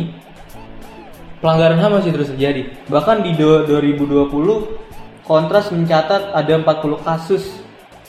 [1.40, 2.68] pelanggaran HAM masih terus terjadi.
[2.92, 4.88] Bahkan di do- 2020
[5.24, 7.64] Kontras mencatat ada 40 kasus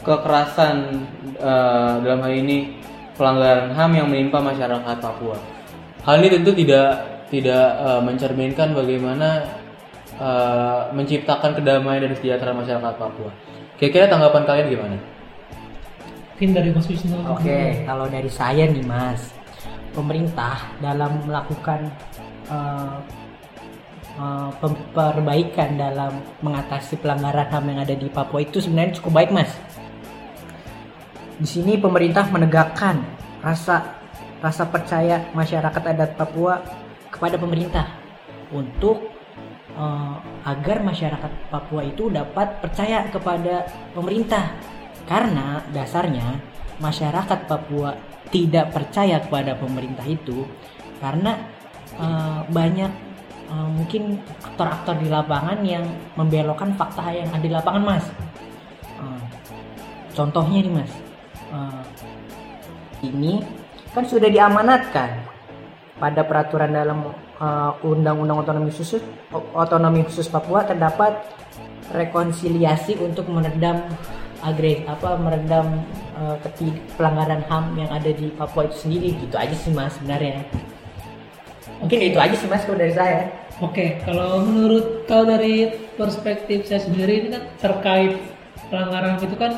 [0.08, 1.04] kekerasan
[1.40, 2.80] uh, dalam hal ini
[3.20, 5.36] pelanggaran HAM yang menimpa masyarakat Papua.
[6.08, 6.90] Hal ini tentu tidak
[7.28, 9.44] tidak uh, mencerminkan bagaimana
[10.16, 13.30] uh, menciptakan kedamaian dan kesejahteraan masyarakat Papua.
[13.76, 14.98] Kira-kira tanggapan kalian gimana?
[16.40, 19.36] mungkin dari Mas Wisnu Oke, kalau dari saya nih Mas,
[19.92, 21.92] pemerintah dalam melakukan
[24.64, 29.52] pem- perbaikan dalam mengatasi pelanggaran HAM yang ada di Papua itu sebenarnya cukup baik Mas.
[31.40, 33.00] Di sini pemerintah menegakkan
[33.40, 33.96] rasa
[34.44, 36.60] rasa percaya masyarakat adat Papua
[37.08, 37.88] kepada pemerintah
[38.52, 39.08] untuk
[39.72, 43.64] eh, agar masyarakat Papua itu dapat percaya kepada
[43.96, 44.52] pemerintah.
[45.08, 46.44] Karena dasarnya
[46.84, 47.96] masyarakat Papua
[48.28, 50.44] tidak percaya kepada pemerintah itu
[51.00, 51.40] karena
[51.96, 52.92] eh, banyak
[53.48, 55.88] eh, mungkin aktor-aktor di lapangan yang
[56.20, 58.06] membelokkan fakta yang ada di lapangan mas.
[59.00, 59.24] Eh,
[60.12, 61.09] contohnya nih mas
[61.50, 61.84] eh,
[63.06, 63.42] ini
[63.94, 65.10] kan sudah diamanatkan
[65.98, 69.02] pada peraturan dalam eh, Undang-Undang Otonomi Khusus
[69.34, 71.18] Otonomi Khusus Papua terdapat
[71.90, 73.82] rekonsiliasi untuk meredam
[74.40, 75.84] agres apa meredam
[76.44, 79.16] keti- pelanggaran HAM yang ada di Papua itu sendiri.
[79.18, 80.46] Gitu aja sih mas sebenarnya.
[81.80, 83.32] Mungkin itu aja sih mas kalau dari saya.
[83.60, 85.68] Oke, kalau menurut kalau dari
[86.00, 88.16] perspektif saya sendiri ini kan terkait
[88.72, 89.52] pelanggaran itu kan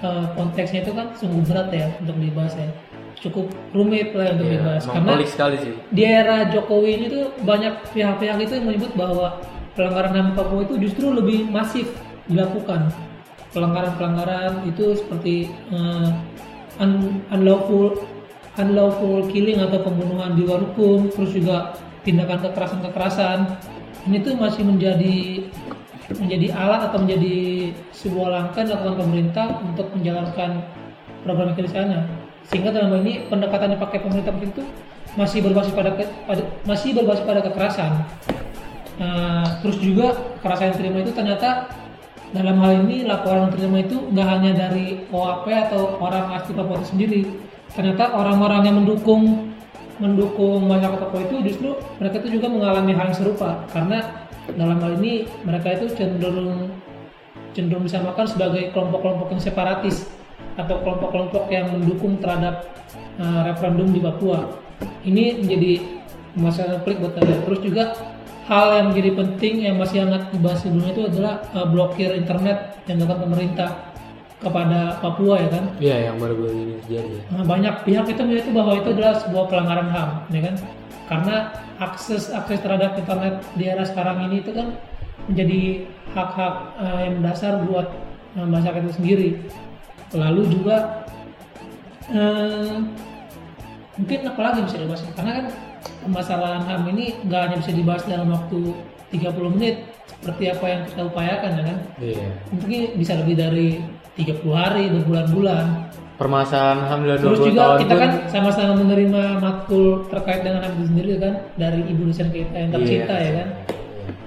[0.00, 2.68] eh, konteksnya itu kan sungguh berat ya untuk dibahas ya.
[3.14, 5.72] Cukup rumit lah untuk Ya, dibahas karena sekali sih.
[5.88, 9.40] di era Jokowi ini tuh banyak pihak-pihak itu yang menyebut bahwa
[9.72, 11.88] pelanggaran HAM Papua itu justru lebih masif
[12.26, 12.90] dilakukan.
[13.54, 16.08] Pelanggaran-pelanggaran itu seperti eh,
[16.78, 18.02] un- unlawful
[18.54, 23.38] unlawful killing atau pembunuhan di luar hukum, terus juga tindakan kekerasan-kekerasan.
[24.04, 25.48] Ini tuh masih menjadi
[26.12, 27.36] menjadi alat atau menjadi
[27.96, 30.50] sebuah langkah dilakukan pemerintah untuk menjalankan
[31.24, 32.04] program di sana.
[32.44, 34.62] Sehingga dalam hal ini pendekatan yang pakai pemerintah itu
[35.16, 37.92] masih berbasis pada, pada- masih berbasis pada kekerasan.
[39.00, 41.72] Nah, terus juga kekerasan yang terima itu ternyata
[42.34, 46.76] dalam hal ini laporan yang terima itu nggak hanya dari OAP atau orang asli Papua
[46.82, 47.22] itu sendiri.
[47.72, 49.53] Ternyata orang-orang yang mendukung
[50.02, 51.70] mendukung masyarakat Papua itu justru
[52.02, 54.26] mereka itu juga mengalami hal yang serupa karena
[54.58, 56.68] dalam hal ini mereka itu cenderung
[57.54, 60.10] cenderung disamakan sebagai kelompok-kelompok yang separatis
[60.58, 62.66] atau kelompok-kelompok yang mendukung terhadap
[63.18, 64.50] uh, referendum di Papua.
[65.06, 65.72] Ini menjadi
[66.34, 67.46] masalah klik buat kalian.
[67.46, 67.84] Terus juga
[68.50, 73.00] hal yang menjadi penting yang masih hangat dibahas sebelumnya itu adalah uh, blokir internet yang
[73.00, 73.70] dilakukan pemerintah
[74.44, 75.64] kepada Papua ya kan.
[75.80, 77.10] Iya, yang baru-baru ini terjadi.
[77.16, 77.22] ya.
[77.32, 80.54] Nah, banyak pihak itu melihat bahwa itu adalah sebuah pelanggaran HAM, ya kan?
[81.04, 81.36] Karena
[81.80, 84.76] akses akses terhadap internet di era sekarang ini itu kan
[85.26, 85.60] menjadi
[86.12, 87.88] hak-hak eh, yang mendasar buat
[88.36, 89.28] eh, masyarakat itu sendiri.
[90.12, 91.02] Lalu juga
[92.08, 92.76] eh,
[93.96, 95.46] mungkin apalagi bisa dibahas karena kan
[96.02, 98.74] permasalahan HAM ini nggak hanya bisa dibahas dalam waktu
[99.14, 99.76] 30 menit
[100.10, 102.26] seperti apa yang kita upayakan ya kan Iya.
[102.50, 103.68] mungkin bisa lebih dari
[104.14, 105.66] 30 hari berbulan-bulan
[106.14, 111.18] Permasalahan 20 Terus juga tahun kita pun- kan sama-sama menerima matkul terkait dengan itu sendiri
[111.18, 113.18] kan dari ibu dosen kita yang tercinta Iya.
[113.20, 113.48] ya kan.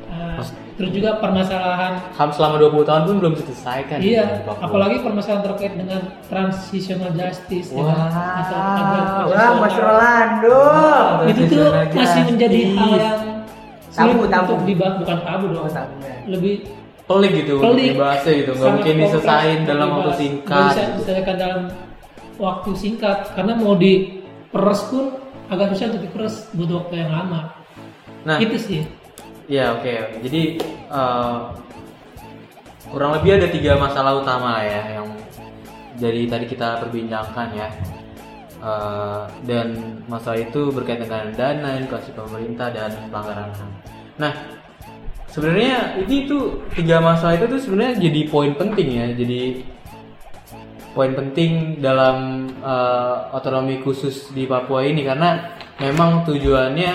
[0.09, 0.35] Ah,
[0.75, 3.97] terus juga permasalahan HAM selama 20 tahun pun belum selesaikan.
[3.97, 7.97] iya, apalagi permasalahan terkait dengan transitional justice ya kan?
[8.11, 10.61] atau agar Wah, Mas Rolando.
[11.25, 13.19] itu tuh masih menjadi hal yang
[13.89, 14.43] Tabu, sulit tabu.
[14.43, 15.63] untuk dibahas bukan tabu dong.
[15.63, 16.15] Oh, tabu, ya.
[16.27, 16.53] Lebih
[17.07, 17.95] pelik gitu pelik.
[17.95, 18.51] dibahasnya gitu.
[18.53, 20.03] Nggak mungkin diselesain dalam waktu.
[20.03, 20.63] Nggak singkat.
[20.67, 21.61] bisa diselesaikan dalam
[22.37, 25.05] waktu singkat karena mau diperes pun
[25.47, 27.41] agak susah untuk diperes butuh waktu yang lama.
[28.27, 28.81] Nah, itu sih.
[29.47, 30.59] Ya oke, jadi
[30.91, 31.37] eh,
[32.91, 35.07] kurang lebih ada tiga masalah utama ya yang
[35.95, 37.71] jadi tadi kita perbincangkan ya.
[38.57, 39.67] Eh, dan
[40.11, 43.71] masalah itu berkaitan dengan dana, inflasi pemerintah dan pelanggaran HAM.
[44.19, 44.33] Nah,
[45.37, 49.05] sebenarnya ini tuh tiga masalah itu tuh sebenarnya jadi poin penting ya.
[49.13, 49.61] Jadi
[50.97, 56.91] poin penting dalam eh, otonomi khusus di Papua ini karena memang tujuannya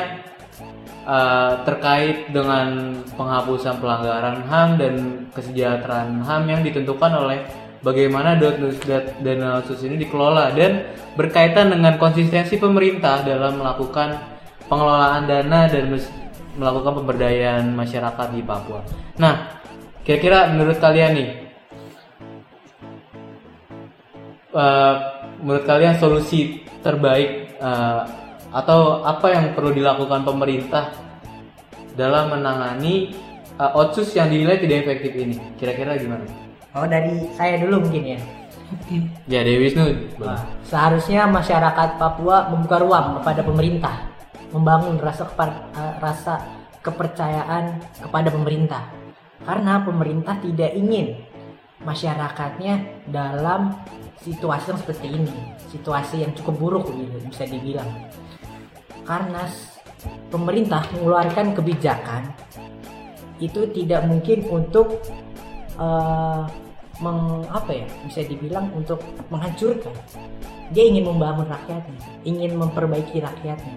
[1.06, 4.94] eh, terkait dengan penghapusan pelanggaran HAM dan
[5.30, 7.46] kesejahteraan HAM yang ditentukan oleh
[7.86, 8.34] bagaimana
[9.22, 14.18] dana otsus ini dikelola dan berkaitan dengan konsistensi pemerintah dalam melakukan
[14.66, 15.94] pengelolaan dana dan
[16.56, 18.80] melakukan pemberdayaan masyarakat di Papua.
[19.16, 19.62] Nah,
[20.04, 21.28] kira-kira menurut kalian nih,
[24.52, 24.94] eh,
[25.40, 28.02] menurut kalian solusi terbaik eh,
[28.52, 30.92] atau apa yang perlu dilakukan pemerintah
[31.96, 33.16] dalam menangani
[33.56, 35.36] eh, otsus yang dinilai tidak efektif ini?
[35.56, 36.24] Kira-kira gimana?
[36.72, 38.20] Oh, dari saya dulu mungkin ya.
[39.28, 39.84] Ya, Dewi Wisnu.
[40.64, 43.94] Seharusnya masyarakat Papua membuka ruang kepada pemerintah,
[44.52, 46.34] membangun rasa kepa- eh, rasa
[46.84, 48.82] kepercayaan kepada pemerintah.
[49.42, 51.18] Karena pemerintah tidak ingin
[51.82, 53.74] masyarakatnya dalam
[54.22, 55.34] situasi yang seperti ini,
[55.66, 56.84] situasi yang cukup buruk
[57.26, 57.90] bisa dibilang.
[59.02, 59.42] Karena
[60.30, 62.22] pemerintah mengeluarkan kebijakan
[63.42, 65.02] itu tidak mungkin untuk
[65.74, 66.42] eh,
[67.02, 69.92] meng, apa ya bisa dibilang untuk menghancurkan
[70.72, 73.76] dia ingin membangun rakyatnya ingin memperbaiki rakyatnya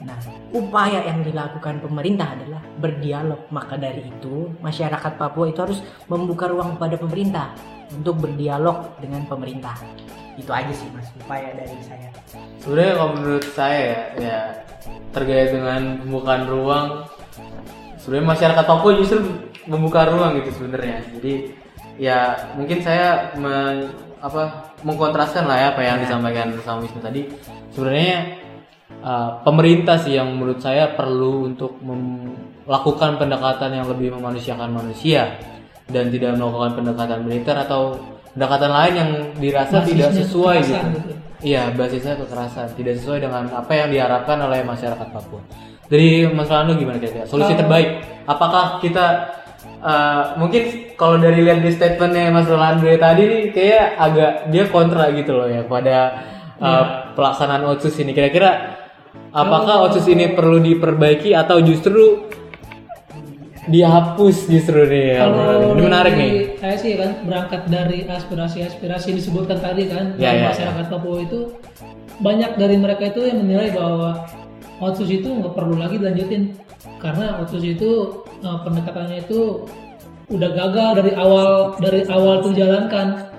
[0.00, 0.16] nah
[0.56, 6.80] upaya yang dilakukan pemerintah adalah berdialog maka dari itu masyarakat Papua itu harus membuka ruang
[6.80, 7.46] kepada pemerintah
[7.92, 9.76] untuk berdialog dengan pemerintah
[10.40, 12.08] itu aja sih mas upaya dari saya
[12.60, 14.38] Sebenarnya kalau menurut saya ya, ya
[15.16, 16.86] terkait dengan pembukaan ruang,
[17.96, 19.18] sebenarnya masyarakat Papua justru
[19.64, 21.00] membuka ruang gitu sebenarnya.
[21.16, 21.56] Jadi
[21.96, 27.32] ya mungkin saya men- apa mengkontraskan lah ya apa yang disampaikan sama Wisnu tadi.
[27.72, 28.39] Sebenarnya
[29.02, 35.36] uh, pemerintah sih yang menurut saya perlu untuk melakukan pendekatan yang lebih memanusiakan manusia
[35.90, 37.98] dan tidak melakukan pendekatan militer atau
[38.32, 39.10] pendekatan lain yang
[39.42, 41.00] dirasa tidak Basisnya sesuai kekerasan gitu.
[41.02, 41.14] gitu.
[41.40, 45.40] Iya, basisnya kekerasan, tidak sesuai dengan apa yang diharapkan oleh masyarakat Papua.
[45.88, 47.24] Dari Mas Rando gimana kira-kira?
[47.24, 48.04] Solusi terbaik?
[48.28, 49.34] Apakah kita
[49.82, 55.08] uh, mungkin kalau dari lihat di statementnya Mas Rolando tadi nih kayak agak dia kontra
[55.16, 55.96] gitu loh ya pada
[56.60, 56.84] uh,
[57.16, 58.14] pelaksanaan otsus ini.
[58.14, 58.79] Kira-kira
[59.30, 62.28] apakah otsus ini perlu diperbaiki atau justru
[63.70, 65.30] dihapus justru nih ya?
[65.30, 65.78] Rolando?
[65.78, 66.32] Ini menarik nih.
[66.58, 71.54] Saya sih kan berangkat dari aspirasi-aspirasi yang disebutkan tadi kan Ya, ya, masyarakat Papua itu
[72.20, 74.26] banyak dari mereka itu yang menilai bahwa
[74.82, 76.56] otsus itu nggak perlu lagi dilanjutin
[77.00, 79.64] karena otsus itu eh, pendekatannya itu
[80.30, 83.29] udah gagal dari awal dari awal itu dijalankan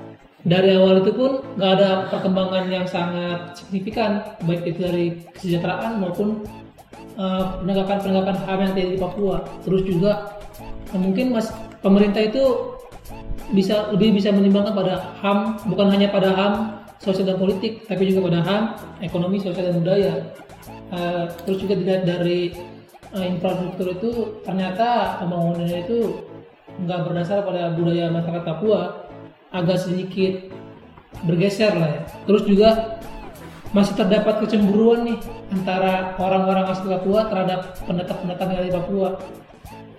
[0.41, 5.05] dari awal itu pun nggak ada perkembangan yang sangat signifikan baik itu dari
[5.37, 6.41] kesejahteraan maupun
[7.17, 9.37] eh, penegakan-penegakan HAM yang terjadi di Papua.
[9.61, 10.41] Terus juga
[10.89, 11.53] eh, mungkin mas
[11.85, 12.73] pemerintah itu
[13.51, 16.53] bisa lebih bisa menimbangkan pada HAM bukan hanya pada HAM
[17.01, 18.63] sosial dan politik tapi juga pada HAM
[19.05, 20.13] ekonomi sosial dan budaya.
[20.91, 22.49] Eh, terus juga dilihat dari
[23.13, 26.17] eh, infrastruktur itu ternyata pembangunannya itu
[26.81, 29.00] nggak berdasar pada budaya masyarakat Papua
[29.51, 30.51] agak sedikit
[31.27, 32.01] bergeser lah ya.
[32.25, 32.69] Terus juga
[33.71, 35.17] masih terdapat kecemburuan nih
[35.51, 39.09] antara orang-orang asli Papua terhadap pendatang-pendatang di Papua.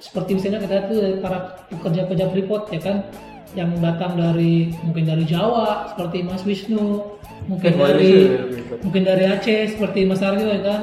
[0.03, 1.39] Seperti misalnya kita tuh dari para
[1.71, 3.07] pekerja-pekerja freeport ya kan
[3.53, 8.13] yang datang dari mungkin dari Jawa seperti Mas Wisnu, mungkin dari dari
[8.49, 8.81] Freeport.
[8.81, 10.81] mungkin dari Aceh seperti Mas Aryo ya kan.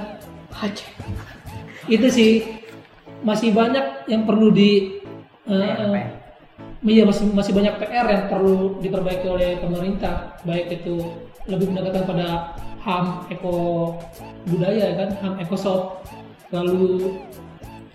[0.53, 0.89] Aceh.
[1.89, 2.45] Itu sih
[3.25, 5.01] masih banyak yang perlu di
[5.49, 6.18] PR.
[6.80, 10.39] Iya masih masih banyak PR yang perlu diperbaiki oleh pemerintah.
[10.48, 11.12] Baik itu
[11.52, 12.28] lebih mendekatkan pada
[12.80, 13.54] ham eko
[14.48, 15.10] budaya ya kan?
[15.20, 16.08] Ham ekosop
[16.56, 17.20] lalu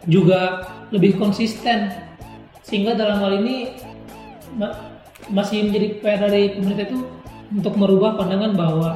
[0.04, 1.96] juga lebih konsisten.
[2.60, 3.72] Sehingga dalam hal ini
[4.60, 4.76] ma-
[5.32, 6.98] masih menjadi PR dari pemerintah itu
[7.56, 8.90] untuk merubah pandangan bahwa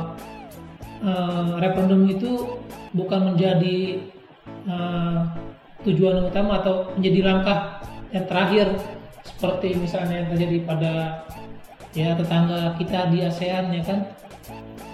[1.01, 2.61] eh, referendum itu
[2.93, 4.05] bukan menjadi
[4.69, 5.19] eh,
[5.89, 7.81] tujuan utama atau menjadi langkah
[8.13, 8.67] yang terakhir
[9.29, 10.93] seperti misalnya yang terjadi pada
[11.93, 14.01] ya tetangga kita di ASEAN ya kan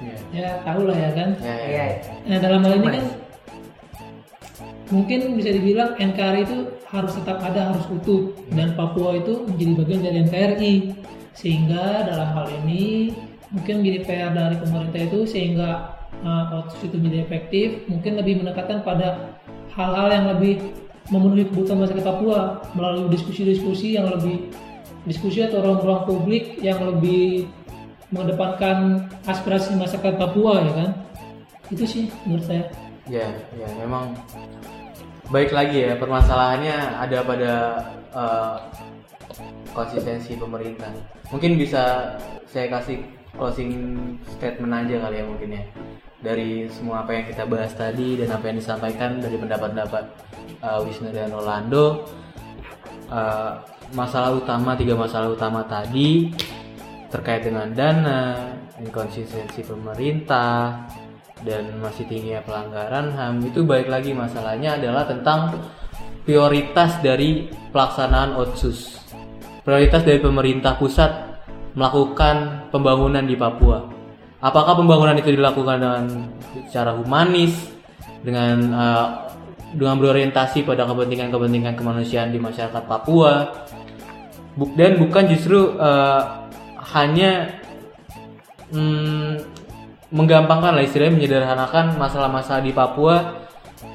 [0.05, 0.17] Iya.
[0.37, 1.65] ya tahu lah ya kan Ya, ya.
[1.71, 1.85] Iya.
[2.29, 3.05] nah dalam hal ini kan
[4.93, 6.59] mungkin bisa dibilang NKRI itu
[6.93, 10.75] harus tetap ada harus utuh dan Papua itu menjadi bagian dari NKRI
[11.35, 13.11] sehingga dalam hal ini
[13.51, 15.71] mungkin menjadi PR dari pemerintah itu sehingga
[16.23, 19.35] uh, otsus itu menjadi efektif mungkin lebih mendekatkan pada
[19.75, 20.55] hal-hal yang lebih
[21.13, 24.49] memenuhi kebutuhan masyarakat Papua melalui diskusi-diskusi yang lebih
[25.05, 27.49] diskusi atau ruang-ruang publik yang lebih
[28.09, 30.91] mengedepankan aspirasi masyarakat Papua ya kan?
[31.69, 32.65] Itu sih menurut saya.
[33.05, 34.17] Ya, ya memang
[35.29, 37.53] baik lagi ya permasalahannya ada pada
[38.17, 38.57] eh,
[39.77, 40.89] konsistensi pemerintah.
[41.29, 42.17] Mungkin bisa
[42.49, 43.73] saya kasih closing
[44.39, 45.63] statement aja kali ya mungkin ya
[46.25, 50.05] dari semua apa yang kita bahas tadi dan apa yang disampaikan dari pendapat-pendapat
[50.65, 52.09] eh, Wisnu dan Rolando.
[53.13, 53.53] Eh,
[53.93, 56.33] masalah utama tiga masalah utama tadi
[57.13, 58.35] terkait dengan dana,
[58.83, 60.83] inkonsistensi pemerintah,
[61.47, 65.55] dan masih tingginya pelanggaran HAM itu baik lagi masalahnya adalah tentang
[66.27, 68.99] prioritas dari pelaksanaan otsus.
[69.63, 71.13] Prioritas dari pemerintah pusat
[71.79, 73.94] melakukan pembangunan di Papua.
[74.45, 76.05] Apakah pembangunan itu dilakukan dengan
[76.53, 77.57] secara humanis,
[78.21, 79.09] dengan eh,
[79.73, 83.65] dengan berorientasi pada kepentingan-kepentingan kemanusiaan di masyarakat Papua,
[84.77, 86.23] dan bukan justru eh,
[86.93, 87.57] hanya
[88.69, 89.41] hmm,
[90.13, 93.17] menggampangkan lah istilahnya menyederhanakan masalah-masalah di Papua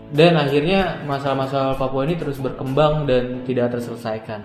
[0.09, 4.41] dan akhirnya masalah-masalah Papua ini terus berkembang dan tidak terselesaikan.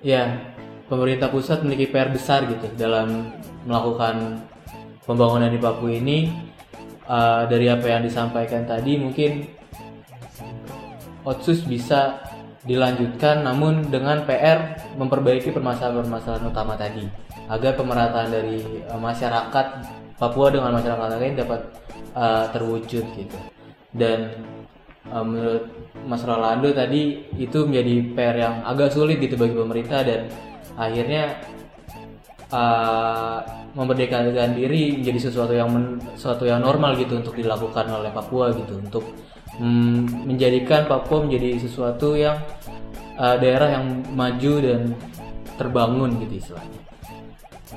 [0.00, 0.49] Ya,
[0.90, 3.30] pemerintah pusat memiliki PR besar gitu dalam
[3.62, 4.42] melakukan
[5.06, 6.50] pembangunan di Papua ini.
[7.10, 9.42] Eh, dari apa yang disampaikan tadi mungkin
[11.26, 12.22] Otsus bisa
[12.62, 17.02] dilanjutkan namun dengan PR memperbaiki permasalahan-permasalahan utama tadi
[17.50, 19.66] agar pemerataan dari eh, masyarakat
[20.22, 21.60] Papua dengan masyarakat lain dapat
[22.14, 23.38] eh, terwujud gitu
[23.90, 24.30] dan
[25.10, 25.66] eh, menurut
[26.06, 30.30] Mas Rolando tadi itu menjadi PR yang agak sulit gitu bagi pemerintah dan
[30.76, 31.38] akhirnya
[32.50, 33.38] eh,
[33.70, 38.76] memerdekakan diri menjadi sesuatu yang men- sesuatu yang normal gitu untuk dilakukan oleh Papua gitu.
[38.76, 39.04] Untuk
[39.56, 42.36] mm, menjadikan Papua menjadi sesuatu yang
[43.14, 44.80] eh, daerah yang maju dan
[45.54, 46.80] terbangun gitu istilahnya.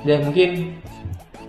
[0.04, 0.50] Dan mungkin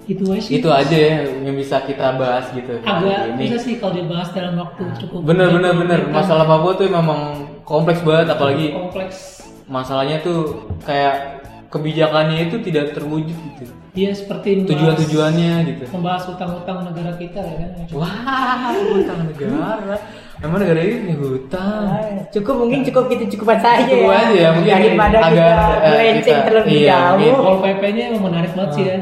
[0.05, 3.49] itu aja itu aja ya yang bisa kita bahas gitu agak ini.
[3.49, 5.99] bisa sih kalau dibahas dalam waktu cukup Bener bener pendek, bener.
[6.05, 6.13] kan?
[6.21, 7.19] Masalah Papua tuh memang
[7.65, 9.41] kompleks banget apalagi kompleks.
[9.65, 11.34] masalahnya tuh kayak
[11.75, 13.63] kebijakannya itu tidak terwujud gitu.
[13.95, 15.83] Dia seperti tujuan-tujuannya gitu.
[15.95, 19.95] membahas utang-utang negara kita ya kan wah hutang negara.
[20.43, 21.83] Emang negara ini punya hutang.
[22.27, 23.87] Cukup mungkin cukup gitu cukupan saja.
[23.87, 27.07] Cukup aja ya, mungkin daripada agar, kita eh, melenceng kita- terlebih iya, jauh.
[27.15, 27.33] mungkin.
[27.39, 28.97] Pol PP nya emang menarik banget sih ya.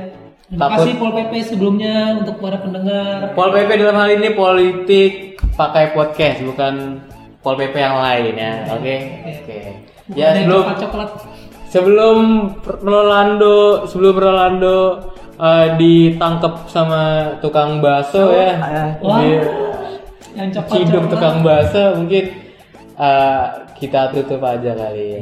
[0.46, 3.18] Terima Takut- kasih Pol PP sebelumnya untuk para pendengar.
[3.34, 5.12] Pol PP dalam hal ini politik
[5.58, 6.74] pakai podcast bukan
[7.42, 8.54] Pol PP yang lain ya.
[8.70, 8.96] Oke?
[9.42, 9.58] Oke.
[10.06, 11.10] Bukan ya sebelum coklat-coklat
[11.74, 12.18] sebelum
[12.86, 14.78] Rolando sebelum Rolando
[15.42, 18.54] eh, ditangkap sama tukang bakso ya.
[19.02, 19.42] Wah, Dia
[20.38, 22.26] yang ciduk coklat-coklat tukang bakso mungkin
[22.94, 23.46] eh,
[23.82, 25.22] kita tutup aja kali ya.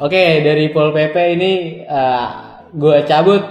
[0.00, 1.52] Oke dari Pol PP ini
[1.84, 2.28] eh,
[2.72, 3.44] gue cabut.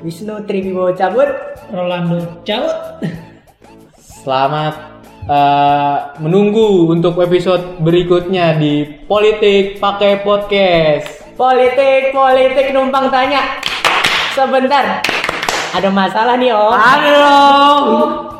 [0.00, 1.28] Wisnu Triwibowo cabut.
[1.68, 2.76] Rolando cabut.
[4.00, 4.95] Selamat
[5.26, 11.26] eh, menunggu untuk episode berikutnya di Politik Pakai Podcast.
[11.36, 13.60] Politik, politik numpang tanya.
[14.32, 15.04] Sebentar.
[15.76, 16.72] Ada masalah nih, Om.
[16.72, 18.35] Halo.